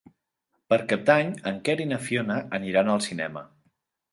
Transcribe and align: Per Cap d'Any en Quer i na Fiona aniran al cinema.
Per 0.73 0.79
Cap 0.93 1.03
d'Any 1.09 1.29
en 1.51 1.61
Quer 1.67 1.75
i 1.85 1.87
na 1.91 2.01
Fiona 2.07 2.41
aniran 2.59 2.93
al 2.95 3.05
cinema. 3.11 3.45